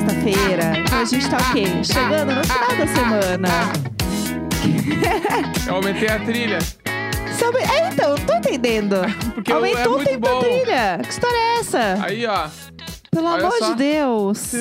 [0.00, 0.72] sexta-feira.
[0.78, 1.64] Então a gente tá o quê?
[1.84, 3.48] Chegando no final da semana.
[5.66, 6.58] Eu aumentei a trilha.
[7.38, 8.96] Sabe- É, então, não tô entendendo.
[9.34, 11.00] Porque Aumentou é o tempo da trilha.
[11.02, 11.98] Que história é essa?
[12.02, 12.48] Aí, ó.
[13.10, 13.70] Pelo olha amor só.
[13.70, 14.52] de Deus.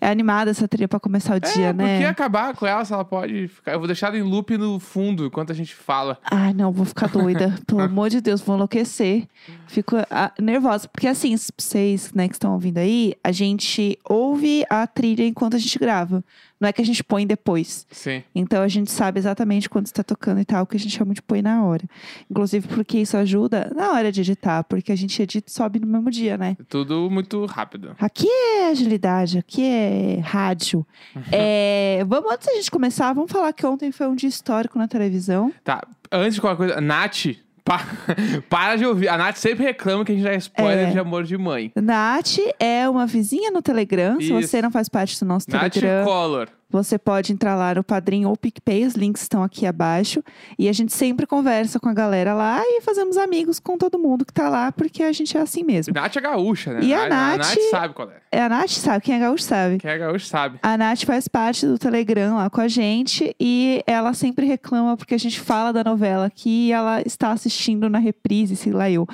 [0.00, 1.94] É animada essa trilha pra começar o dia, é, né?
[1.94, 3.72] porque acabar com ela, se ela pode ficar.
[3.72, 6.18] Eu vou deixar ela em loop no fundo enquanto a gente fala.
[6.30, 7.54] Ai, não, vou ficar doida.
[7.66, 9.26] Pelo amor de Deus, vou enlouquecer.
[9.66, 10.88] Fico ah, nervosa.
[10.88, 15.58] Porque assim, vocês né, que estão ouvindo aí, a gente ouve a trilha enquanto a
[15.58, 16.24] gente grava.
[16.64, 17.86] Não é que a gente põe depois.
[17.90, 18.22] Sim.
[18.34, 21.20] Então a gente sabe exatamente quando está tocando e tal, que a gente chama de
[21.20, 21.84] põe na hora.
[22.30, 25.86] Inclusive porque isso ajuda na hora de editar, porque a gente edita e sobe no
[25.86, 26.56] mesmo dia, né?
[26.66, 27.94] Tudo muito rápido.
[28.00, 30.86] Aqui é agilidade, aqui é rádio.
[31.30, 34.88] É, vamos, antes da gente começar, vamos falar que ontem foi um dia histórico na
[34.88, 35.52] televisão.
[35.62, 37.26] Tá, antes de qualquer coisa, Nath,
[37.64, 37.84] pa-
[38.48, 39.08] para de ouvir.
[39.08, 40.90] A Nath sempre reclama que a gente dá spoiler É.
[40.92, 41.72] de amor de mãe.
[41.74, 44.16] Nath é uma vizinha no Telegram.
[44.20, 44.40] Se Isso.
[44.48, 46.48] você não faz parte do nosso Nath Telegram, Collor.
[46.74, 48.84] Você pode entrar lá no Padrim ou PicPay.
[48.84, 50.22] Os links estão aqui abaixo.
[50.58, 54.24] E a gente sempre conversa com a galera lá e fazemos amigos com todo mundo
[54.24, 55.94] que tá lá, porque a gente é assim mesmo.
[55.94, 56.80] Nath é gaúcha, né?
[56.82, 58.16] E a Nath- Nath sabe qual é.
[58.32, 59.78] É, a Nath sabe, quem é gaúcho sabe.
[59.78, 60.58] Quem é gaúcho sabe.
[60.62, 65.14] A Nath faz parte do Telegram lá com a gente e ela sempre reclama porque
[65.14, 69.06] a gente fala da novela aqui e ela está assistindo na reprise, sei lá eu.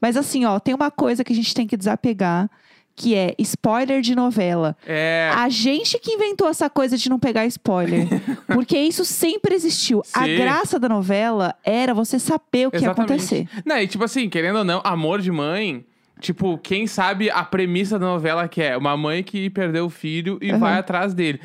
[0.00, 2.50] Mas assim, ó, tem uma coisa que a gente tem que desapegar,
[2.96, 4.74] que é spoiler de novela.
[4.86, 5.30] É.
[5.34, 8.08] A gente que inventou essa coisa de não pegar spoiler.
[8.48, 10.02] porque isso sempre existiu.
[10.14, 10.36] A Sim.
[10.36, 13.12] graça da novela era você saber o que ia Exatamente.
[13.12, 13.48] acontecer.
[13.64, 15.84] Não, e tipo assim, querendo ou não, amor de mãe.
[16.18, 20.38] Tipo, quem sabe a premissa da novela que é uma mãe que perdeu o filho
[20.40, 20.58] e Aham.
[20.58, 21.38] vai atrás dele.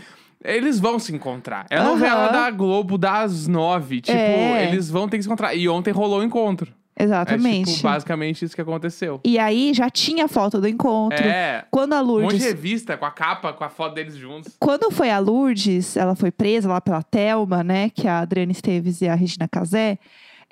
[0.43, 1.65] Eles vão se encontrar.
[1.69, 1.89] É a Aham.
[1.91, 3.99] novela da Globo das nove.
[3.99, 4.67] Tipo, É.
[4.69, 5.53] eles vão ter que se encontrar.
[5.53, 6.71] E ontem rolou o encontro.
[7.03, 7.69] Exatamente.
[7.69, 9.19] É tipo, basicamente isso que aconteceu.
[9.23, 11.25] E aí já tinha foto do encontro.
[11.25, 11.65] É.
[11.71, 14.55] Quando a Um monte de Lourdes revista com a capa, com a foto deles juntos.
[14.59, 17.89] Quando foi a Lourdes, ela foi presa lá pela Thelma, né?
[17.89, 19.97] Que a Adriana Esteves e a Regina Casé.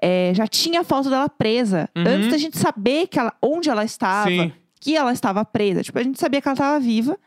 [0.01, 1.89] é, já tinha foto dela presa.
[1.95, 2.03] Uhum.
[2.07, 4.51] Antes da gente saber que ela, onde ela estava, Sim.
[4.79, 5.83] que ela estava presa.
[5.83, 7.17] Tipo, a gente sabia que ela estava viva,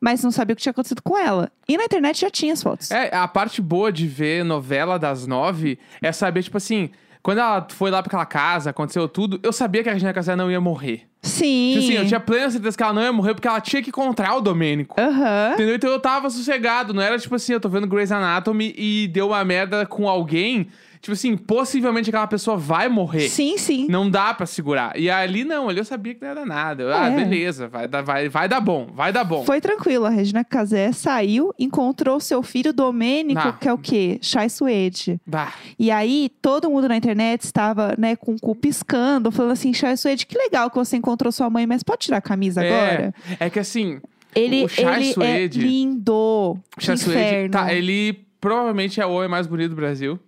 [0.00, 1.50] mas não sabia o que tinha acontecido com ela.
[1.66, 2.90] E na internet já tinha as fotos.
[2.90, 6.90] É, a parte boa de ver novela das nove é saber, tipo assim,
[7.22, 10.34] quando ela foi lá pra aquela casa, aconteceu tudo, eu sabia que a Regina Casé
[10.36, 11.08] não ia morrer.
[11.20, 11.72] Sim.
[11.74, 13.88] Tipo assim, eu tinha plena certeza que ela não ia morrer porque ela tinha que
[13.88, 14.94] encontrar o Domênico.
[15.00, 15.50] Aham.
[15.54, 15.74] Entendeu?
[15.74, 16.94] Então eu tava sossegado.
[16.94, 20.68] Não era tipo assim, eu tô vendo Grey's Anatomy e deu uma merda com alguém.
[21.00, 23.28] Tipo assim, possivelmente aquela pessoa vai morrer.
[23.28, 23.86] Sim, sim.
[23.88, 24.98] Não dá pra segurar.
[24.98, 26.82] E ali não, ali eu sabia que não era nada.
[26.82, 27.16] Eu, Ah, É.
[27.16, 29.44] beleza, vai, dar- vai, vai dar bom, vai dar bom.
[29.44, 30.04] Foi tranquilo.
[30.04, 33.52] A Regina Casé saiu, encontrou seu filho Domênico, Ah.
[33.52, 34.18] que é o quê?
[34.20, 35.20] Chai Suede.
[35.26, 35.52] Bah.
[35.78, 39.96] E aí, todo mundo na internet estava, né, com o cu piscando, falando assim, Chai
[39.96, 43.14] Suede, que legal que você encontrou sua mãe, mas pode tirar a camisa agora?
[43.38, 44.00] É, é que assim,
[44.34, 46.12] Ele, o Chai ele Suede- é lindo.
[46.12, 47.50] o que Chai Suede, inferno.
[47.52, 50.18] tá, ele provavelmente é o homem mais bonito do Brasil.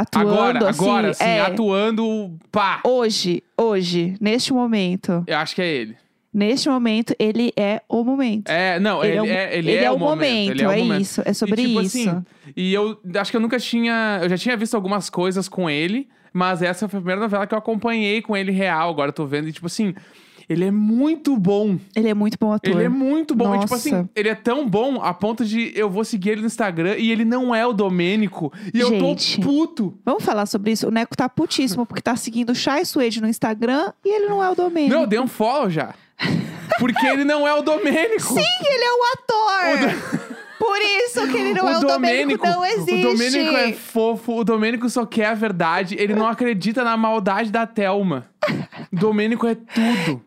[0.00, 2.80] Atuando agora, assim, agora, assim, é, atuando, pá.
[2.84, 5.96] Hoje, hoje, neste momento, Eu acho que é ele.
[6.32, 8.48] neste momento, ele é o momento.
[8.50, 10.50] É, não, ele, é, o, é, ele é, o o momento.
[10.50, 11.00] ele é, o é momento.
[11.00, 12.10] isso, é sobre e, tipo isso.
[12.10, 12.24] Assim,
[12.54, 14.20] e eu acho que eu nunca tinha.
[14.22, 17.54] Eu já tinha visto algumas coisas com ele, mas essa foi a primeira novela que
[17.54, 18.90] eu acompanhei com ele real.
[18.90, 19.94] Agora eu tô vendo, e tipo assim,
[20.48, 21.76] ele é muito bom.
[21.94, 22.72] Ele é muito bom ator.
[22.72, 23.54] Ele é muito bom.
[23.54, 23.74] E, tipo Nossa.
[23.74, 27.10] assim, ele é tão bom a ponto de eu vou seguir ele no Instagram e
[27.10, 28.52] ele não é o Domênico.
[28.72, 29.40] E eu Gente.
[29.40, 29.98] tô puto.
[30.04, 30.86] Vamos falar sobre isso?
[30.86, 34.42] O Neco tá putíssimo porque tá seguindo o Chai Suede no Instagram e ele não
[34.42, 34.94] é o Domênico.
[34.94, 35.94] Não, eu dei um follow já.
[36.78, 38.22] Porque ele não é o Domênico.
[38.34, 40.26] Sim, ele é o ator!
[40.58, 43.06] Por isso que ele não é o Domênico, não existe.
[43.06, 47.50] O Domênico é fofo, o Domênico só quer a verdade, ele não acredita na maldade
[47.50, 48.26] da Thelma.
[48.92, 50.22] O Domênico é tudo.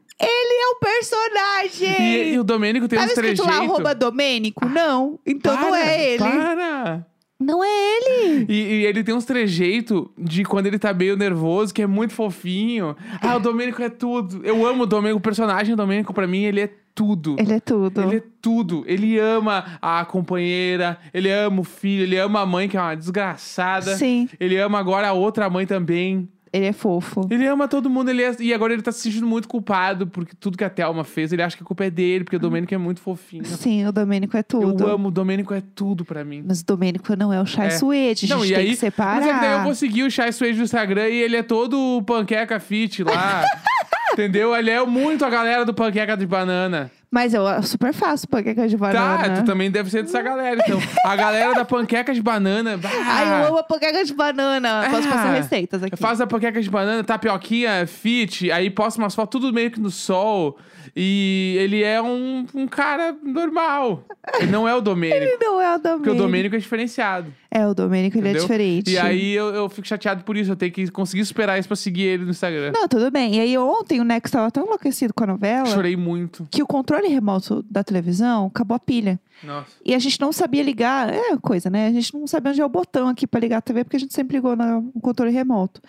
[0.62, 2.02] É o personagem!
[2.02, 3.76] E, e o Domênico tem Tava uns escrito lá, trejeitos.
[3.76, 4.66] arroba Domênico?
[4.68, 5.18] Não.
[5.26, 6.20] Então não Para, é ele.
[6.24, 7.06] Para!
[7.40, 8.46] Não é ele.
[8.50, 12.14] E, e ele tem uns trejeitos de quando ele tá meio nervoso, que é muito
[12.14, 12.98] fofinho.
[13.22, 14.46] Ah, o Domênico é tudo.
[14.46, 17.38] Eu amo o Domênico, o personagem Domênico, pra mim, ele é tudo.
[17.40, 18.02] Ele é tudo.
[18.02, 18.84] Ele é tudo.
[18.86, 22.94] Ele ama a companheira, ele ama o filho, ele ama a mãe, que é uma
[22.96, 23.96] desgraçada.
[23.96, 26.28] Sim, Ele ama agora a outra mãe também.
[26.52, 27.28] Ele é fofo.
[27.30, 28.10] Ele ama todo mundo.
[28.10, 31.04] Ele é- E agora ele tá se sentindo muito culpado porque tudo que a Thelma
[31.04, 33.46] fez, ele acha que a culpa é dele, porque o Domênico é muito fofinho.
[33.46, 34.84] Sim, o Domênico é tudo.
[34.84, 36.44] Eu amo, o Domênico é tudo pra mim.
[36.48, 37.70] Mas o Domênico não é o Chai É.
[37.72, 38.26] Suede.
[38.26, 39.16] A gente Não, e tem aí, que separar.
[39.22, 41.44] Mas é que daí eu vou seguir o Chai Suede no Instagram e ele é
[41.44, 43.44] todo panqueca fit lá.
[44.14, 44.56] entendeu?
[44.56, 46.92] Ele é muito a galera do panqueca de banana.
[47.12, 49.18] Mas eu super faço panqueca de banana.
[49.30, 50.80] Tá, tu também deve ser dessa galera, então.
[51.04, 52.78] A galera da panqueca de banana.
[52.78, 54.88] bah, Ai, eu amo a panqueca de banana.
[54.92, 55.98] Posso Ah, passar receitas aqui.
[55.98, 59.90] Faz a panqueca de banana, tapioquinha, fit, aí posta umas fotos tudo meio que no
[59.90, 60.58] sol.
[60.96, 64.04] E ele é um, um cara normal.
[64.40, 65.18] Ele não é o Domênico.
[65.24, 66.04] Ele não é o Domênico.
[66.04, 67.34] Porque o Domênico é diferenciado.
[67.52, 68.48] É, o Domênico ele é entendeu?
[68.48, 68.92] diferente.
[68.92, 70.52] E aí eu, eu fico chateado por isso.
[70.52, 72.72] Eu tenho que conseguir superar isso pra seguir ele no Instagram.
[72.72, 73.36] Não, tudo bem.
[73.38, 76.48] E aí ontem o Nex tava tão enlouquecido com a novela Chorei muito.
[76.52, 79.20] que o controle remoto da televisão acabou a pilha.
[79.44, 79.72] Nossa.
[79.84, 81.12] E a gente não sabia ligar.
[81.12, 81.88] É coisa, né?
[81.88, 84.00] A gente não sabia onde é o botão aqui pra ligar a TV, porque a
[84.00, 85.82] gente sempre ligou no controle remoto.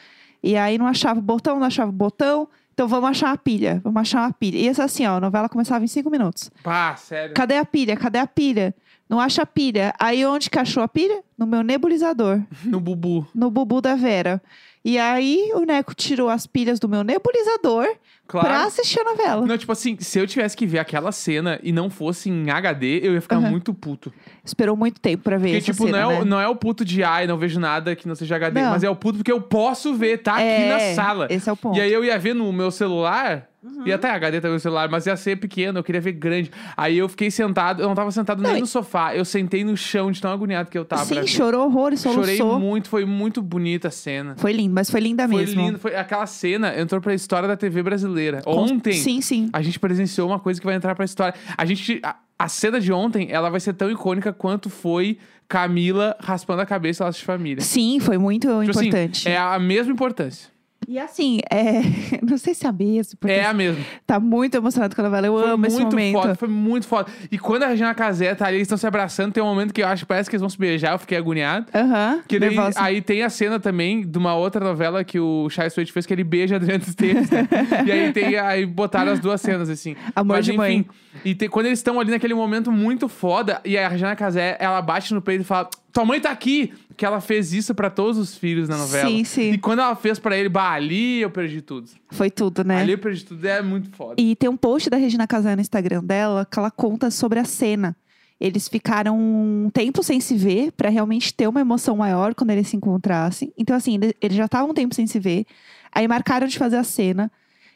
[0.43, 2.49] E aí não achava o botão, não achava o botão.
[2.73, 4.57] Então vamos achar a pilha, vamos achar uma pilha.
[4.57, 6.51] E essa assim, ó, a novela começava em cinco minutos.
[6.63, 7.35] Pá, sério.
[7.35, 7.95] Cadê a pilha?
[7.95, 8.75] Cadê a pilha?
[9.11, 9.93] Não acha a pilha.
[9.99, 11.23] Aí onde que achou a pilha?
[11.37, 13.27] No meu nebulizador, No bubu.
[13.35, 14.41] no bubu da Vera.
[14.85, 17.87] E aí o Neco tirou as pilhas do meu nebulizador
[18.27, 18.47] Claro.
[18.47, 19.45] pra assistir a novela.
[19.45, 23.01] Não, tipo assim, se eu tivesse que ver aquela cena e não fosse em HD,
[23.03, 23.51] eu ia ficar Aham.
[23.51, 24.13] muito puto.
[24.45, 26.25] Esperou muito tempo pra ver Porque, essa tipo, cena, não, é, o- né?
[26.31, 28.71] não é o puto de ai, não vejo nada que não seja HD, Não.
[28.71, 31.27] mas é o puto porque eu posso ver, tá aqui É, na sala.
[31.29, 31.77] Esse é o ponto.
[31.77, 33.87] E aí eu ia ver no meu celular, Uhum.
[33.87, 36.51] ia até HD também no celular, mas ia ser pequeno, eu queria ver grande.
[36.77, 39.63] Aí eu fiquei sentado, eu não tava sentado Não, nem e- no sofá, eu sentei
[39.65, 41.05] no chão de tão agoniado que eu tava.
[41.05, 41.27] Sim, ver.
[41.27, 42.59] chorou horrores, Chorei soluçou.
[42.59, 44.35] muito, foi muito bonita a cena.
[44.39, 45.61] Foi lindo, mas foi linda Foi mesmo.
[45.61, 48.41] lindo, foi aquela cena entrou pra história da TV brasileira.
[48.43, 49.51] Com- Ontem, Sim, sim.
[49.53, 51.35] a gente presenciou uma coisa que vai entrar pra história.
[51.57, 52.01] A gente.
[52.03, 56.67] A, a cena de ontem, ela vai ser tão icônica quanto foi Camila raspando a
[56.67, 57.61] cabeça laço de família.
[57.63, 59.29] Sim, foi muito Tipo assim, importante.
[59.29, 60.49] é a mesma importância.
[60.89, 61.83] E assim, é...
[62.27, 63.85] não sei se é a mesma, porque É a mesma.
[64.07, 65.27] tá muito emocionado com a novela.
[65.27, 66.13] Eu Foi amo esse muito momento.
[66.15, 67.11] foda, foi muito foda.
[67.31, 69.83] E quando a Regina Casé tá ali, eles estão se abraçando, tem um momento que
[69.83, 71.67] eu acho que parece que eles vão se beijar, eu fiquei agoniado.
[71.75, 75.69] Aham, Que daí, aí tem a cena também de uma outra novela que o Chai
[75.71, 77.47] Suede fez, que ele beija a Adriana Esteves, né?
[77.87, 79.95] e aí tem, aí botaram as duas cenas, assim.
[80.17, 80.87] Amor Mas de enfim, mãe.
[81.25, 84.81] e tem- quando eles estão ali naquele momento muito foda, e a Regina Casé, ela
[84.83, 86.73] bate no peito e fala, tua mãe tá aqui!
[87.01, 89.09] Que ela fez isso pra todos os filhos na novela.
[89.09, 89.53] Sim, sim.
[89.53, 91.89] E quando ela fez pra ele, bah, ali eu perdi tudo.
[92.11, 92.79] Foi tudo, né?
[92.83, 94.17] Ali eu perdi tudo, é muito foda.
[94.21, 97.45] E tem um post da Regina Casé no Instagram dela que ela conta sobre a
[97.47, 97.97] cena.
[98.39, 102.69] Eles ficaram um tempo sem se ver pra realmente ter uma emoção maior quando eles
[102.69, 103.51] se encontrassem.
[103.57, 105.47] Então, assim, ele- eles já estavam um tempo sem se ver.
[105.91, 107.33] Aí marcaram de fazer a cena.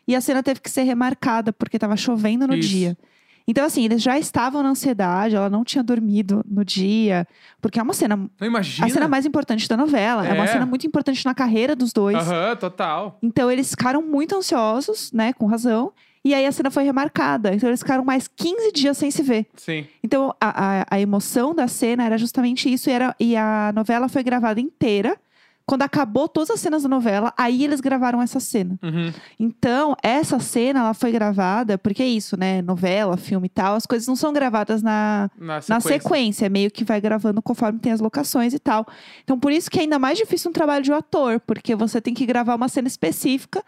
[0.07, 2.69] E a cena teve que ser remarcada porque tava chovendo no Isso.
[2.69, 2.99] dia.
[3.47, 7.27] Então, assim, eles já estavam na ansiedade, ela não tinha dormido no dia.
[7.61, 8.29] Porque é uma cena.
[8.41, 8.87] Imagina.
[8.87, 10.27] A cena mais importante da novela.
[10.27, 10.47] É, uma É.
[10.47, 12.17] cena muito importante na carreira dos dois.
[12.17, 13.19] Aham, total.
[13.23, 15.93] Então eles ficaram muito ansiosos, né, com razão.
[16.27, 17.55] E aí a cena foi remarcada.
[17.55, 19.47] Então eles ficaram mais 15 dias sem se ver.
[19.57, 19.87] Sim.
[20.03, 22.89] Então a, a, a emoção da cena era justamente isso.
[22.89, 25.19] E, era, e a novela foi gravada inteira.
[25.67, 28.79] Quando acabou todas as cenas da novela, aí eles gravaram essa cena.
[28.83, 29.11] Uhum.
[29.41, 32.61] Então, essa cena, ela foi gravada, porque é isso, né?
[32.61, 35.75] Novela, filme e tal, as coisas não são gravadas na, Na sequência.
[35.75, 38.87] na sequência, meio que vai gravando conforme tem as locações e tal.
[39.23, 41.99] Então, por isso que é ainda mais difícil um trabalho de um ator, porque você
[41.99, 43.65] tem que gravar uma cena específica,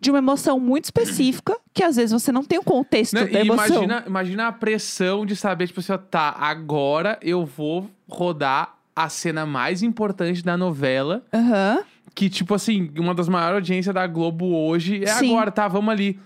[0.00, 3.40] de uma emoção muito específica, que às vezes você não tem o contexto Né, da
[3.40, 3.66] emoção.
[3.84, 9.10] imagina, imagina a pressão de saber, tipo assim, ó, tá, agora eu vou rodar a
[9.10, 11.22] cena mais importante da novela.
[11.32, 11.84] Aham.
[12.14, 15.32] Que, tipo assim, uma das maiores audiências da Globo hoje é Sim.
[15.32, 15.68] agora, tá?
[15.68, 16.18] Vamos ali.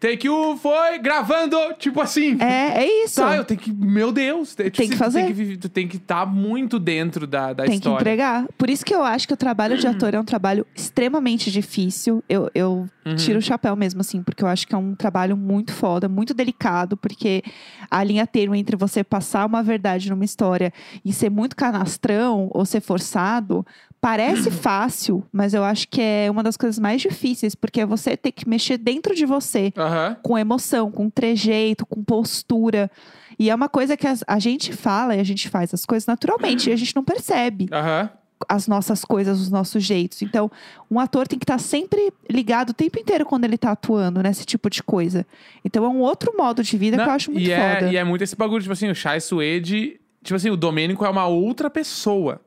[0.00, 1.56] Take um, foi, gravando!
[1.78, 2.36] Tipo assim.
[2.40, 3.20] É, é isso.
[3.20, 3.72] Tá, eu tenho que.
[3.72, 4.54] Meu Deus!
[4.54, 5.24] Tem Tem que fazer.
[5.26, 8.00] Tem que, tu tem que estar muito dentro da, da tem que história.
[8.00, 8.46] entregar.
[8.56, 12.22] Por isso que eu acho que o trabalho de ator é um trabalho extremamente difícil.
[12.28, 13.16] Eu, eu Uhum.
[13.16, 16.34] tiro o chapéu mesmo, assim, porque eu acho que é um trabalho muito foda, muito
[16.34, 17.42] delicado, porque
[17.90, 20.70] a linha termo entre você passar uma verdade numa história
[21.02, 23.64] e ser muito canastrão ou ser forçado.
[24.00, 28.16] Parece fácil, mas eu acho que é uma das coisas mais difíceis, porque é você
[28.16, 30.16] ter que mexer dentro de você Aham.
[30.22, 32.88] com emoção, com trejeito, com postura.
[33.38, 36.70] E é uma coisa que a gente fala e a gente faz as coisas naturalmente
[36.70, 38.08] e a gente não percebe Aham.
[38.48, 40.22] as nossas coisas, os nossos jeitos.
[40.22, 40.48] Então,
[40.88, 44.44] um ator tem que estar sempre ligado o tempo inteiro quando ele tá atuando nesse
[44.44, 45.26] tipo de coisa.
[45.64, 47.92] Então, é um outro modo de vida Não, que eu acho muito e é, foda.
[47.92, 50.00] E é muito esse bagulho, tipo assim, o Chai Suede.
[50.22, 52.40] Tipo assim, o Domênico é uma outra pessoa.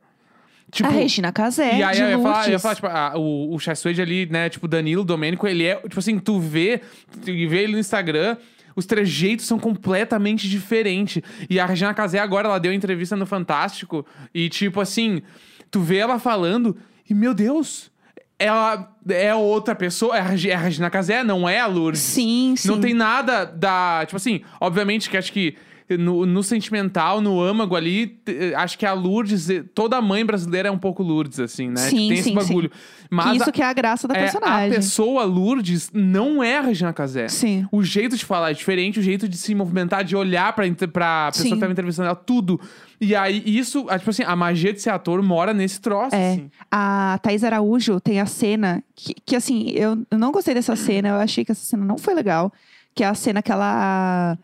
[0.71, 3.53] Tipo, a Regina Casé, E aí eu ia falar, eu ia falar, tipo, ah, o,
[3.53, 7.25] o Chai Suede ali, né, tipo, Danilo, Domênico, ele é, tipo assim, tu vê, tu
[7.25, 8.37] vê ele no Instagram,
[8.73, 11.21] os trejeitos são completamente diferentes.
[11.49, 15.21] E a Regina Casé agora, ela deu entrevista no Fantástico, e tipo assim,
[15.69, 16.77] tu vê ela falando,
[17.09, 17.91] e meu Deus,
[18.39, 22.01] ela é outra pessoa, é a é a Regina Casé, não é a Lourdes.
[22.01, 22.69] Sim, sim.
[22.69, 24.03] Não tem nada da.
[24.05, 25.55] Tipo assim, obviamente que acho que
[25.97, 28.19] no, no sentimental, no âmago ali,
[28.57, 31.77] acho que a Lourdes, eh, toda mãe brasileira é um pouco Lourdes, assim, né?
[31.89, 32.69] Sim, tem esse sim, bagulho.
[32.69, 32.75] que
[33.09, 34.71] Mas isso a, que é a graça da é, a personagem.
[34.75, 37.27] pessoa Lourdes não é a Regina Casé.
[37.27, 37.65] Sim.
[37.71, 41.27] O jeito de falar é diferente, o jeito de se movimentar, de olhar pra, pra
[41.31, 41.53] pessoa Sim.
[41.55, 42.59] que tava entrevistando ela, tudo.
[42.99, 46.33] E aí, isso, ah, tipo assim, a magia de ser ator mora nesse troço, É.
[46.33, 46.51] assim.
[46.69, 51.09] A Thaís Araújo tem a cena que, que, assim, eu eu não gostei dessa cena,
[51.09, 52.51] eu achei que essa cena não foi legal.
[52.93, 54.37] Que é a cena que ela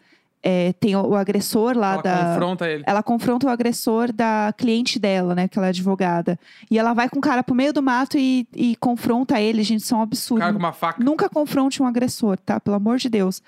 [0.49, 2.17] é, tem o, o agressor lá Ela da.
[2.33, 2.83] confronta ele.
[2.87, 5.47] Ela confronta o agressor da cliente dela, né?
[5.49, 6.39] Que ela é advogada.
[6.71, 9.61] E ela vai com o cara pro meio do mato e, e confronta ele.
[9.63, 10.39] Gente, isso é um absurdo.
[10.39, 11.03] cara com uma faca.
[11.03, 12.59] Nunca confronte um agressor, tá?
[12.61, 13.41] Pelo amor de Deus.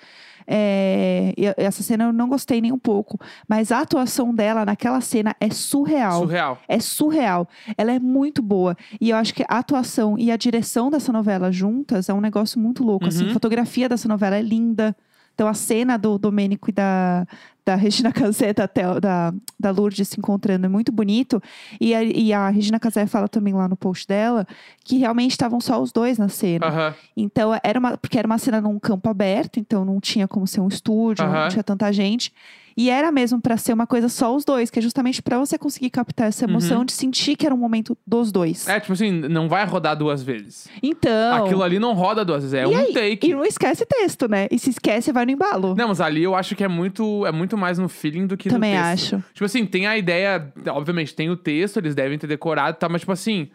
[0.51, 3.19] É, essa cena eu não gostei nem um pouco.
[3.47, 6.21] Mas a atuação dela naquela cena é surreal.
[6.21, 6.57] Surreal.
[6.67, 7.47] É surreal.
[7.77, 8.75] Ela é muito boa.
[8.99, 12.59] E eu acho que a atuação e a direção dessa novela juntas é um negócio
[12.59, 13.05] muito louco.
[13.07, 13.29] Assim, Uhum.
[13.29, 14.95] a fotografia dessa novela é linda.
[15.39, 17.25] Então, a cena do Domênico e da,
[17.65, 18.67] da Regina Casé, da,
[18.99, 21.41] da, da Lourdes se encontrando é muito bonito.
[21.79, 24.45] E a, e a Regina Casé fala também lá no post dela
[24.83, 26.65] que realmente estavam só os dois na cena.
[26.65, 26.95] Aham.
[27.15, 30.59] Então, era uma, porque era uma cena num campo aberto, então não tinha como ser
[30.59, 31.43] um estúdio, Aham.
[31.43, 32.33] não tinha tanta gente.
[32.77, 35.57] E era mesmo pra ser uma coisa só os dois, que é justamente pra você
[35.57, 36.85] conseguir captar essa emoção Uhum.
[36.85, 38.67] de sentir que era um momento dos dois.
[38.67, 40.67] É, tipo assim, não vai rodar duas vezes.
[40.81, 41.35] Então.
[41.45, 42.93] Aquilo ali não roda duas vezes, é E um aí?
[42.93, 43.27] take.
[43.29, 44.47] E não esquece texto, né?
[44.51, 45.75] E se esquece, vai no embalo.
[45.75, 48.49] Não, mas ali eu acho que é muito, é muito mais no feeling do que
[48.49, 49.15] Também no texto.
[49.15, 49.23] acho.
[49.33, 52.89] Tipo assim, tem a ideia, obviamente, tem o texto, eles devem ter decorado e tal,
[52.89, 53.49] mas tipo assim,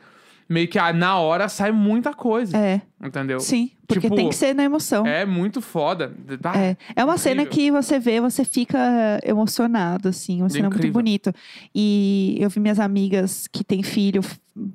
[0.48, 2.56] meio que ah, na hora sai muita coisa.
[2.56, 3.40] É, Entendeu?
[3.40, 3.70] sim.
[3.86, 5.06] Porque Tipo, tem que ser na emoção.
[5.06, 6.14] É muito foda.
[6.42, 7.74] Ah, É, é uma cena incrível.
[7.74, 8.78] que você vê, você fica
[9.22, 10.94] emocionado, assim, uma cena muito Incrível.
[10.94, 11.34] bonita.
[11.74, 14.22] E eu vi minhas amigas que têm filho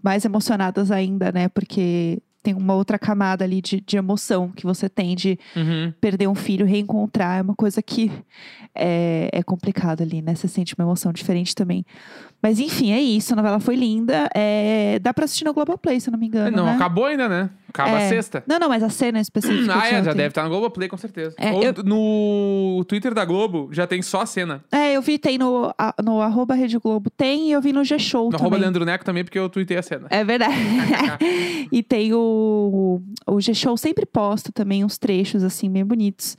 [0.04, 1.50] mais emocionadas ainda, né?
[1.50, 5.92] Porque tem uma outra camada ali de, de emoção que você tem de Uhum.
[6.00, 7.40] perder um filho, reencontrar.
[7.40, 8.12] É uma coisa que
[8.76, 10.36] é, é complicado ali, né?
[10.36, 11.84] Você sente uma emoção diferente também.
[12.42, 13.34] Mas enfim, é isso.
[13.34, 14.30] A novela foi linda.
[14.36, 16.56] É, dá pra assistir no Globoplay, se eu não me engano.
[16.56, 16.74] Não, né?
[16.74, 17.50] acabou ainda, né?
[17.68, 18.06] Acaba É.
[18.06, 18.44] a sexta.
[18.48, 19.74] Não, não, mas a cena específica.
[19.80, 20.16] Ah, é, já tem.
[20.16, 21.36] deve estar no Globoplay, com certeza.
[21.38, 24.64] É, Ou eu- no Twitter da Globo já tem só a cena.
[24.72, 27.84] É, eu vi, tem no, a- no arroba Rede Globo, tem, e eu vi no
[27.84, 28.42] G-Show No também.
[28.42, 30.08] arroba Leandro Neco também, porque eu tuitei a cena.
[30.10, 30.56] É verdade.
[31.72, 36.38] e tem o, o G-Show sempre posta também uns trechos, assim, bem bonitos.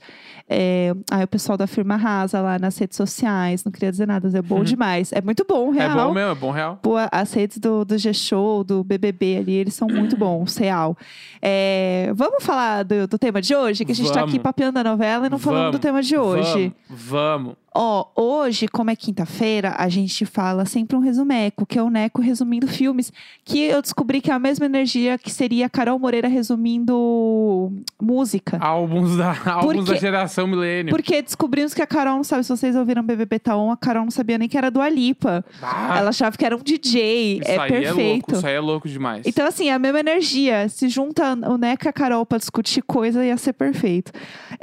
[0.49, 4.27] É, aí o pessoal da firma arrasa lá nas redes sociais, não queria dizer nada,
[4.37, 5.13] é bom demais.
[5.13, 6.07] É muito bom, É real.
[6.07, 6.79] bom mesmo, é bom real.
[6.81, 10.97] Pô, as redes do, do G-Show, do BBB ali, eles são muito bons, real.
[11.41, 13.85] É, vamos falar do, do tema de hoje?
[13.85, 14.43] Que a gente tá aqui Vamos.
[14.43, 16.73] papeando a novela e não falando Vamos, do tema de hoje.
[16.89, 17.60] Vamos, vamos.
[17.73, 22.21] Ó, hoje, como é quinta-feira, a gente fala sempre um resumeco, que é o Neco
[22.21, 23.13] resumindo filmes,
[23.45, 28.57] que eu descobri que é a mesma energia que seria a Carol Moreira resumindo música.
[28.59, 30.93] Álbuns da, álbuns da geração milênio.
[30.93, 34.11] Porque descobrimos que a Carol não sabe, se vocês ouviram BBB Taon, a Carol não
[34.11, 35.45] sabia nem que era do Alipa.
[35.61, 37.99] Ah, Ela achava que era um DJ, isso é aí perfeito.
[37.99, 39.25] é louco, isso aí é louco demais.
[39.25, 40.67] Então, assim, é a mesma energia.
[40.67, 44.11] Se junta o Neco e a Carol pra discutir coisa, ia ser perfeito.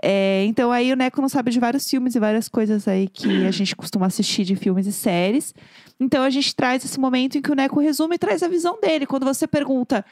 [0.02, 3.46] É, então, aí o Neco não sabe de vários filmes e várias coisas aí que
[3.46, 5.54] a gente costuma assistir de filmes e séries.
[6.00, 8.78] Então, a gente traz esse momento em que o Neco resume e traz a visão
[8.80, 9.06] dele.
[9.06, 10.04] Quando você pergunta.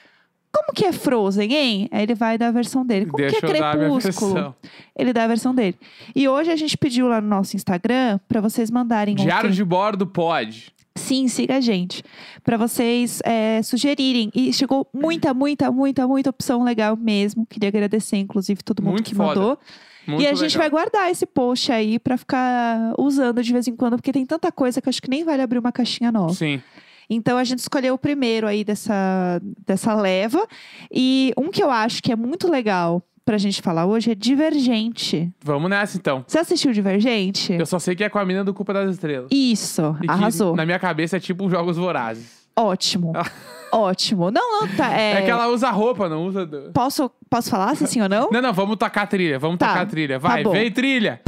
[0.52, 1.88] Como que é Frozen, hein?
[1.90, 3.04] Aí ele vai dar a versão dele.
[3.04, 4.56] Como Deixa que é Crepúsculo?
[4.96, 5.76] Ele dá a versão dele.
[6.14, 10.06] E hoje a gente pediu lá no nosso Instagram pra vocês mandarem Diário de bordo
[10.06, 10.72] pode.
[10.96, 12.02] Sim, siga a gente.
[12.42, 14.30] Pra vocês é, sugerirem.
[14.34, 17.46] E chegou muita, muita, muita, muita opção legal mesmo.
[17.46, 19.38] Queria agradecer, inclusive, todo mundo Muito que foda.
[19.40, 19.58] mandou.
[20.06, 20.80] Muito e a gente vai legal.
[20.82, 24.80] guardar esse post aí pra ficar usando de vez em quando, porque tem tanta coisa
[24.80, 26.32] que eu acho que nem vale abrir uma caixinha nova.
[26.34, 26.62] Sim.
[27.08, 30.46] Então a gente escolheu o primeiro aí dessa, dessa leva.
[30.92, 35.30] E um que eu acho que é muito legal pra gente falar hoje é Divergente.
[35.42, 36.24] Vamos nessa então.
[36.26, 37.52] Você assistiu Divergente?
[37.52, 39.28] Eu só sei que é com a mina do Culpa das Estrelas.
[39.32, 40.54] Isso, E arrasou.
[40.56, 42.46] na minha cabeça é tipo Jogos Vorazes.
[42.56, 43.12] Ótimo.
[43.72, 44.30] Ótimo.
[44.30, 44.92] Não, não, tá.
[44.98, 45.12] É...
[45.18, 46.46] É, que ela usa roupa, não usa.
[46.46, 48.28] do- Posso, posso falar se sim ou não?
[48.30, 49.38] Não, não, vamos tacar a trilha.
[49.38, 50.20] Vamos Tá, tacar a trilha.
[50.20, 50.52] tá Vai, bom.
[50.52, 51.20] vem trilha.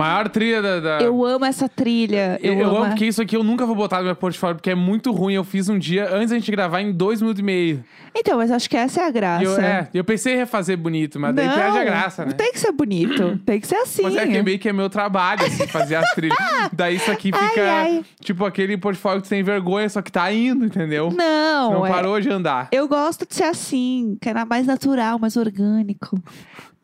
[0.00, 0.80] Maior trilha da.
[0.80, 2.38] da- Eu amo essa trilha.
[2.42, 2.76] Eu, Eu, amo.
[2.78, 5.34] amo porque isso aqui eu nunca vou botar no meu portfólio, porque é muito ruim.
[5.34, 7.84] Eu fiz um dia antes da gente gravar em dois minutos e meio.
[8.14, 9.44] Então, mas acho que essa é a graça.
[9.44, 12.30] Eu, é, eu pensei em refazer bonito, mas daí não, perde a graça, né?
[12.30, 13.38] Não tem que ser bonito.
[13.46, 14.02] tem que ser assim.
[14.02, 16.36] Mas é que meio que é meu trabalho, assim, fazer as trilhas.
[16.72, 18.04] Daí isso aqui Ai, fica ai.
[18.20, 21.10] tipo aquele portfólio que você tem vergonha, só que tá indo, entendeu?
[21.14, 22.68] Não, Não é- parou de andar.
[22.72, 26.18] Eu gosto de ser assim, que era mais natural, mais orgânico.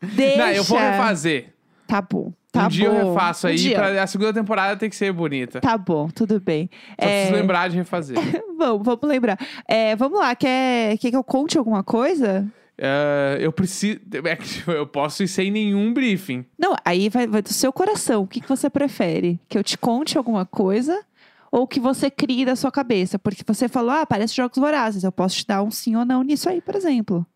[0.02, 0.36] Deixa.
[0.38, 1.52] Não, eu vou refazer.
[1.86, 2.32] Tá bom.
[2.56, 2.68] Tá um bom.
[2.70, 3.76] dia eu refaço Um aí, dia.
[3.76, 5.60] pra a segunda temporada tem que ser bonita.
[5.60, 6.68] Tá bom, tudo bem.
[7.00, 8.16] Só É, preciso lembrar de refazer.
[8.58, 9.38] Vamos, vamos lembrar.
[9.68, 12.46] É, vamos lá, quer, quer que eu conte alguma coisa?
[12.78, 14.00] eh, eu preciso.
[14.24, 16.44] é tipo, Eu posso ir sem nenhum briefing.
[16.58, 18.22] Não, aí vai, vai do seu coração.
[18.22, 19.38] O que, que você prefere?
[19.48, 20.98] Que eu te conte alguma coisa
[21.52, 23.18] ou que você crie da sua cabeça?
[23.18, 25.04] Porque você falou, ah, parece Jogos Vorazes.
[25.04, 27.26] Eu posso te dar um sim ou não nisso aí, por exemplo.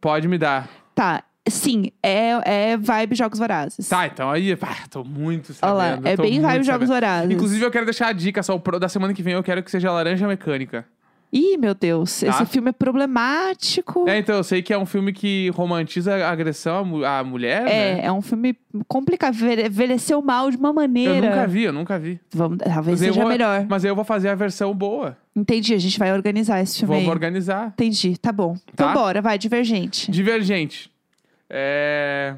[0.00, 0.68] Pode me dar.
[0.94, 3.88] Tá, sim, é, é vibe Jogos Vorazes.
[3.88, 4.54] Tá, então aí.
[4.56, 6.08] pá, tô muito Olha lá, sabendo.
[6.08, 6.88] é bem vibe Jogos sabendo.
[6.88, 7.30] Vorazes.
[7.30, 9.34] Inclusive, eu quero deixar a dica só da semana que vem.
[9.34, 10.84] Eu quero que seja Laranja Mecânica.
[11.34, 12.26] Ih, meu Deus, Tá.
[12.28, 14.06] esse filme é problemático.
[14.06, 17.24] É, então, eu sei que é um filme que romantiza a agressão à, mu- à
[17.24, 18.00] mulher, É, né?
[18.04, 18.54] é um filme
[18.86, 21.30] complicado, envelhe- envelheceu mal de uma Eu maneira.
[21.30, 22.20] nunca vi, eu nunca vi.
[22.34, 23.64] Vamos, talvez Mas eu seja vou- melhor.
[23.66, 25.16] Mas aí eu vou fazer a versão boa.
[25.34, 27.14] Entendi, a gente vai organizar esse filme Vamos aí.
[27.14, 27.68] organizar.
[27.68, 28.54] Entendi, tá bom.
[28.74, 28.92] Então Tá?
[28.92, 30.10] bora, vai, Divergente.
[30.10, 30.91] Divergente.
[31.54, 32.34] É.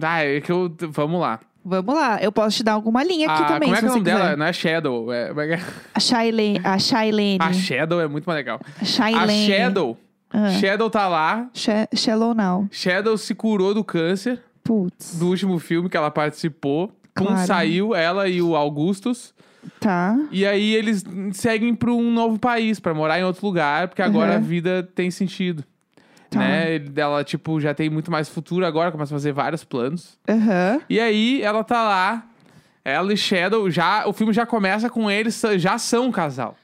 [0.00, 0.74] Ah, é que eu.
[0.90, 1.38] Vamos lá.
[1.66, 3.86] Vamos lá, eu posso te dar alguma linha aqui Ah, também, como é se que
[3.86, 4.20] é o nome dela?
[4.22, 4.36] quiser.
[4.36, 5.12] Não é Shadow.
[5.12, 5.28] É...
[5.28, 5.60] como é é?
[5.94, 6.60] A Shailene.
[6.62, 7.38] A Shailene.
[7.40, 8.60] A Shadow é muito mais legal.
[8.78, 9.46] A A Shailene.
[9.46, 9.98] Shadow.
[10.30, 10.50] Ah.
[10.50, 11.48] Shadow tá lá.
[11.94, 12.68] Shallow Now.
[12.70, 15.16] Shadow se curou do câncer Putz.
[15.18, 16.88] do último filme que ela participou.
[17.14, 17.46] Pum, Claro.
[17.46, 19.32] saiu, ela e o Augustus.
[19.80, 20.18] Tá.
[20.30, 21.02] E aí eles
[21.32, 24.36] seguem pra um novo país, pra morar em outro lugar, porque agora Uhum.
[24.36, 25.64] a vida tem sentido.
[26.34, 26.40] Tá.
[26.40, 26.76] Né?
[26.96, 30.18] Ela, tipo, já tem muito mais futuro agora, começa a fazer vários planos.
[30.28, 30.80] Aham.
[30.88, 32.26] E aí ela tá lá,
[32.84, 36.56] ela e Shadow, já, o filme já começa com eles, já são um casal.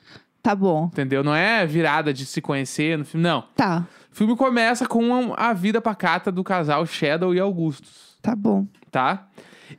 [0.42, 0.86] Tá bom.
[0.86, 1.22] Entendeu?
[1.22, 3.44] Não é virada de se conhecer no filme, não.
[3.54, 3.86] Tá.
[4.10, 8.66] O filme começa com a vida pacata do casal Shadow e Augustus, Tá bom.
[8.90, 9.26] tá?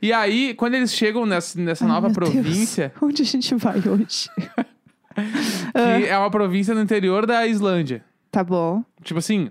[0.00, 2.30] E aí, quando eles chegam nessa, nessa Ai, nova meu Deus.
[2.30, 4.30] província, Onde a gente vai hoje?
[5.14, 8.02] que é uma província no interior da Islândia.
[8.30, 8.82] Tá bom.
[9.02, 9.50] Tipo assim,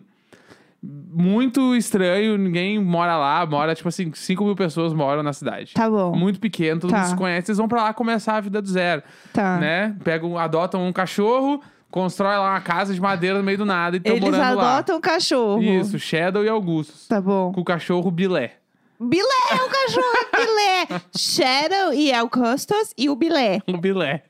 [0.83, 5.73] muito estranho, ninguém mora lá, mora, tipo assim, 5 mil pessoas moram na cidade.
[5.73, 6.15] Tá bom.
[6.15, 6.97] Muito pequeno, todo Tá.
[6.99, 9.57] mundo se conhece, eles vão pra lá começar a vida do zero, Tá.
[9.57, 9.95] né?
[10.03, 11.61] Pegam, adotam um cachorro,
[11.91, 14.73] constrói lá uma casa de madeira no meio do nada e estão Eles morando lá.
[14.77, 15.61] adotam um cachorro.
[15.61, 17.07] Isso, Shadow e Augustus.
[17.07, 17.51] Tá bom.
[17.51, 18.53] Com o cachorro Bilé.
[18.99, 21.01] Bilé é o cachorro, é Bilé.
[21.17, 23.59] Shadow e Augustus e o Bilé.
[23.67, 24.23] O Bilé.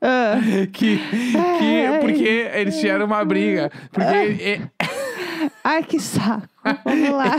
[0.00, 0.36] Ah,
[0.72, 3.70] que, que, porque eles tiveram uma briga.
[3.92, 4.70] Porque ele,
[5.64, 6.48] Ai, que saco.
[6.84, 7.36] Vamos lá.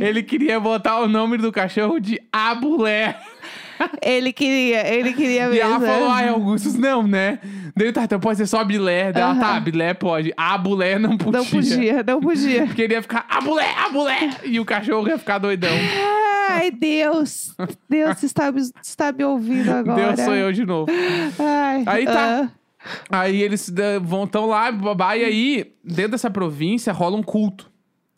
[0.00, 3.16] ele queria botar o nome do cachorro de Abulé.
[4.00, 5.94] Ele queria, ele queria E ela mesmo.
[5.94, 7.38] falou, ai, Augustus, não, né?
[7.76, 9.12] Daí, tá, então pode ser só Bilé.
[9.12, 10.32] Daí ela, tá, Bilé pode.
[10.34, 11.38] Abulé não podia.
[11.40, 12.66] Não podia, não podia.
[12.66, 14.30] Porque ele ia ficar, Abulé, Abulé.
[14.44, 15.76] E o cachorro ia ficar doidão.
[16.48, 17.54] Ai, Deus.
[17.88, 20.14] Deus está me, está me ouvindo agora.
[20.14, 20.90] Deus sou eu de novo.
[21.38, 22.44] Ai, Aí tá.
[22.44, 22.48] ah,
[23.10, 23.72] Aí eles
[24.02, 27.70] vão tão lá, babá, e aí, dentro dessa província, rola um culto.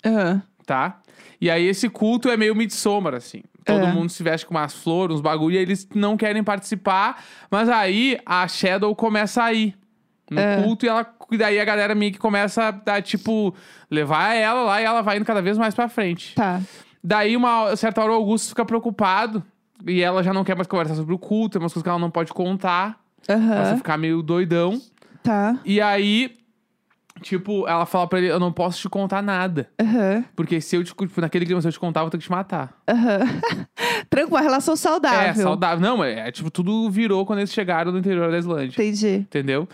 [0.04, 1.00] ah, tá?
[1.40, 3.42] E aí esse culto é meio Midsommar, assim.
[3.64, 3.92] Todo É.
[3.92, 7.22] mundo se veste com umas flores, uns bagulho, e eles não querem participar.
[7.50, 9.74] Mas aí a Shadow começa a ir
[10.30, 10.62] no É.
[10.62, 13.54] culto e ela, e daí a galera meio que começa a, a, tipo,
[13.90, 16.34] levar ela lá e ela vai indo cada vez mais pra frente.
[16.34, 16.60] tá.
[17.02, 19.42] Daí, uma certa hora, o Augusto fica preocupado
[19.86, 21.98] e ela já não quer mais conversar sobre o culto, tem umas coisas que ela
[21.98, 22.98] não pode contar.
[23.26, 24.80] Começa a Aham, ficar meio doidão.
[25.22, 25.58] tá.
[25.64, 26.36] E aí,
[27.22, 29.68] tipo, ela fala pra ele: Eu não posso te contar nada.
[29.80, 32.18] Aham, Porque se eu te, tipo, naquele clima, se eu te contar, eu vou ter
[32.18, 32.74] que te matar.
[32.88, 33.18] aham.
[34.10, 35.20] Tranquilo, uma relação saudável.
[35.30, 35.80] É, saudável.
[35.80, 38.74] Não, é, é, tipo, tudo virou quando eles chegaram no interior da Islândia.
[38.74, 39.16] Entendi.
[39.16, 39.68] Entendeu?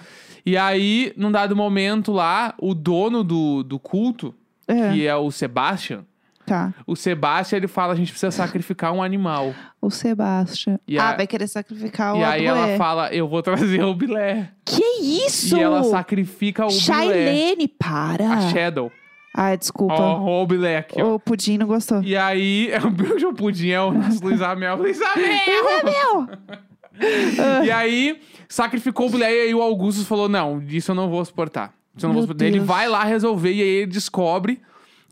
[0.44, 4.35] E aí, num dado momento lá, o dono do, do culto,
[4.66, 6.04] É, que é o Sebastian,
[6.46, 6.74] tá.
[6.87, 9.54] o Sebastian, ele fala, a gente precisa sacrificar um animal.
[9.80, 10.78] O Sebastian.
[10.87, 13.94] E ah, a- vai querer sacrificar o e aí ela fala, eu vou trazer o
[13.94, 14.50] Bilé.
[14.64, 14.83] Que
[15.26, 15.57] isso?
[15.57, 16.80] E ela sacrifica o Bilé.
[16.80, 18.30] Shailene, para.
[18.30, 18.90] A Shadow.
[19.37, 19.94] Ai, desculpa.
[19.94, 21.14] Ó, o Bilé aqui, ó.
[21.14, 22.00] o Pudim não gostou.
[22.02, 24.76] E aí, é o Billy Pudim, é o nosso Luiz Amel.
[24.76, 26.28] Luiz Amel!
[26.28, 27.64] Meu!
[27.64, 31.24] E aí, sacrificou o Bilé e aí o Augusto falou: Não, isso eu não vou
[31.24, 31.74] suportar.
[31.96, 32.44] Isso eu não Meu vou suportar.
[32.44, 32.66] Ele Deus.
[32.66, 34.61] vai lá resolver e aí ele descobre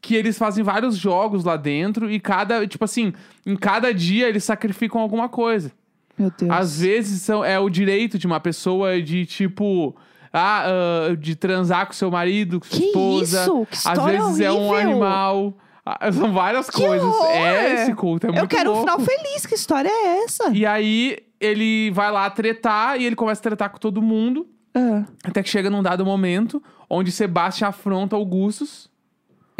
[0.02, 3.14] que eles fazem vários jogos lá dentro e cada, tipo assim,
[3.46, 5.72] em cada dia eles sacrificam alguma coisa.
[6.18, 6.50] Meu Deus.
[6.50, 9.96] Às vezes são, é o direito de uma pessoa de tipo.
[10.34, 10.64] Ah,
[11.10, 13.42] ah, de transar com seu marido, com sua Que esposa.
[13.42, 13.66] isso?
[13.70, 14.90] Que Às vezes é um horrível.
[14.92, 15.54] animal.
[15.84, 17.02] Ah, São várias Que coisas.
[17.06, 17.26] horror!
[17.30, 18.90] É esse culto, é muito Eu quero um louco.
[18.90, 19.44] final feliz.
[19.46, 20.48] Que história é essa?
[20.50, 24.46] E aí ele vai lá tretar e ele começa a tretar com todo mundo.
[24.74, 28.90] Ah, Até que chega num dado momento onde Sebastian afronta Augustus.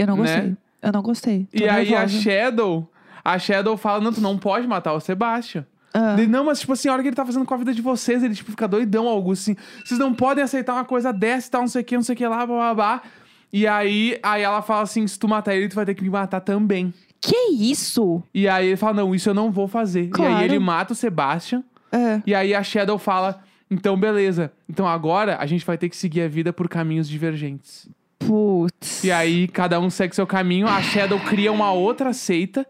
[0.02, 0.22] Eu não Né?
[0.34, 0.56] gostei.
[0.82, 1.46] Eu não gostei.
[1.56, 2.20] Tô e aí a nervosa.
[2.20, 2.90] Shadow.
[3.24, 5.64] A Shadow fala: Não, tu não pode matar o Sebastian.
[5.94, 7.72] Ah, Ele, não, mas tipo assim, a hora que ele tá fazendo com a vida
[7.74, 9.56] de vocês, ele tipo fica doidão, Augusto, assim.
[9.84, 12.14] Vocês não podem aceitar uma coisa dessa e tal, não sei o que, não sei
[12.14, 13.02] o que lá, blá blá blá.
[13.52, 16.08] E aí, aí ela fala assim: se tu matar ele, tu vai ter que me
[16.10, 16.92] matar também.
[17.20, 18.22] Que isso?
[18.34, 20.04] E aí ele fala: não, isso eu não vou fazer.
[20.04, 20.34] E Claro.
[20.36, 21.62] aí ele mata o Sebastian.
[21.92, 25.96] Ah, E aí a Shadow fala: então beleza, então agora a gente vai ter que
[25.96, 27.86] seguir a vida por caminhos divergentes.
[28.26, 29.04] Putz.
[29.04, 30.66] E aí, cada um segue seu caminho.
[30.66, 32.66] A Shadow cria uma outra seita.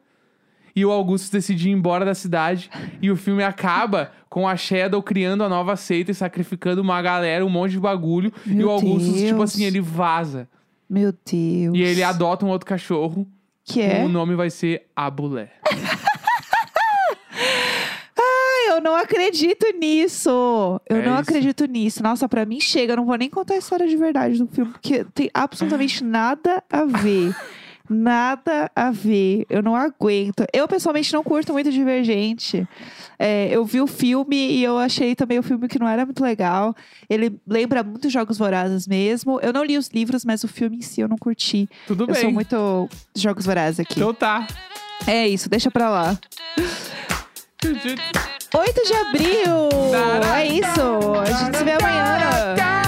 [0.74, 2.70] E o Augustus decide ir embora da cidade.
[3.00, 7.44] E o filme acaba com a Shadow criando a nova seita e sacrificando uma galera,
[7.44, 8.32] um monte de bagulho.
[8.46, 10.48] e Meu o Augustus, tipo assim, ele vaza.
[10.88, 11.76] Meu Deus.
[11.76, 13.26] E ele adota um outro cachorro.
[13.64, 14.04] Que é?
[14.04, 15.50] O nome vai ser Abulé.
[18.74, 20.30] Eu não acredito nisso.
[20.88, 21.20] Eu É não isso.
[21.22, 22.02] acredito nisso.
[22.02, 22.92] Nossa, pra mim chega.
[22.92, 26.62] Eu não vou nem contar a história de verdade do filme, porque tem absolutamente nada
[26.70, 27.35] a ver.
[27.90, 29.44] Nada a ver.
[29.50, 30.46] Eu não aguento.
[30.52, 32.66] Eu, pessoalmente, não curto muito Divergente.
[33.18, 36.22] É, eu vi o filme e eu achei também o filme que não era muito
[36.22, 36.74] legal.
[37.11, 39.38] Ele lembra muito Jogos Vorazes mesmo.
[39.40, 41.68] Eu não li os livros, mas o filme em si eu não curti.
[41.87, 42.16] Tudo eu bem.
[42.16, 43.94] sou muito Jogos Vorazes aqui.
[43.96, 44.46] Então tá.
[45.06, 46.18] É isso, deixa pra lá.
[48.54, 49.68] 8 de abril!
[50.36, 51.20] É isso!
[51.20, 52.82] A gente se vê amanhã!